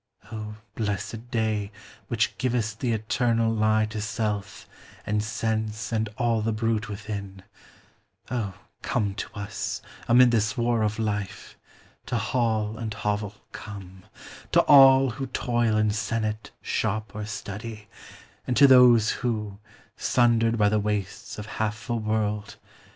[0.31, 1.71] Oh, blessed day,
[2.07, 4.67] which givest the eternal lie To self,
[5.05, 7.43] and sense, and all the brute within;
[8.31, 11.55] Oh, come to us, amid this war of life;
[12.07, 14.05] To hall and hovel, come;
[14.53, 17.87] to all who toil In senate, shop, or study;
[18.47, 19.59] and to those Who,
[19.97, 22.55] sundered by the wastes of half a world.